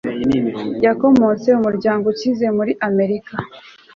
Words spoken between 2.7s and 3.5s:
amerika